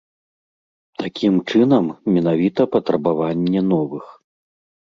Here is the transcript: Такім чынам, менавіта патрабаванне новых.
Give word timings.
Такім 1.01 1.33
чынам, 1.49 1.85
менавіта 2.15 2.61
патрабаванне 2.77 3.61
новых. 3.75 4.05